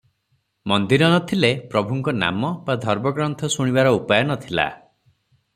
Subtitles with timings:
[0.71, 4.71] ମନ୍ଦିର ନ ଥିଲେ ପ୍ରଭୁଙ୍କ ନାମ ବା ଧର୍ମଗ୍ରନ୍ଥ ଶୁଣିବାର ଉପାୟ ନ ଥିଲା।